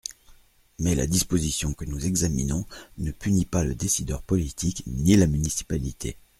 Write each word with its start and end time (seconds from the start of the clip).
Mais 0.79 0.95
la 0.95 1.05
disposition 1.05 1.75
que 1.75 1.85
nous 1.85 2.07
examinons 2.07 2.65
ne 2.97 3.11
punit 3.11 3.45
pas 3.45 3.63
le 3.63 3.75
décideur 3.75 4.23
politique 4.23 4.81
ni 4.87 5.15
la 5.15 5.27
municipalité. 5.27 6.17